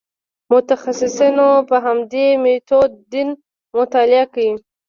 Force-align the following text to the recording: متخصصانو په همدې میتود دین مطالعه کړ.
متخصصانو 0.51 1.49
په 1.69 1.75
همدې 1.85 2.25
میتود 2.43 2.91
دین 3.11 3.29
مطالعه 3.77 4.25
کړ. 4.33 4.47